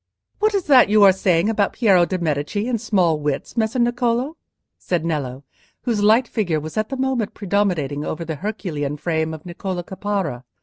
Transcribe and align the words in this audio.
"What 0.39 0.55
is 0.55 0.63
that 0.63 0.89
you 0.89 1.03
are 1.03 1.11
saying 1.11 1.47
about 1.47 1.73
Piero 1.73 2.07
de' 2.07 2.17
Medici 2.17 2.67
and 2.67 2.81
small 2.81 3.19
wits, 3.19 3.55
Messer 3.55 3.77
Niccolò?" 3.77 4.33
said 4.79 5.05
Nello, 5.05 5.43
whose 5.83 6.01
light 6.01 6.27
figure 6.27 6.59
was 6.59 6.75
at 6.75 6.89
that 6.89 6.97
moment 6.97 7.35
predominating 7.35 8.03
over 8.03 8.25
the 8.25 8.37
Herculean 8.37 8.97
frame 8.97 9.31
of 9.31 9.43
Niccolò 9.43 9.85
Caparra. 9.85 10.43